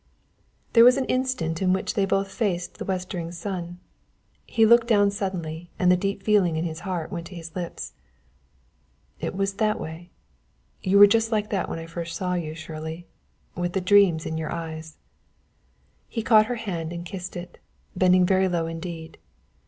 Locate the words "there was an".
0.73-1.05